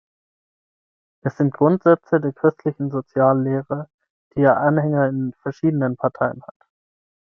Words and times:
Es 1.23 1.37
sind 1.37 1.53
Grundsätze 1.53 2.19
der 2.19 2.33
christlichen 2.33 2.89
Soziallehre, 2.89 3.87
die 4.35 4.39
ja 4.41 4.55
Anhänger 4.57 5.07
in 5.09 5.35
verschiedenen 5.43 5.95
Parteien 5.95 6.41
hat. 6.41 6.55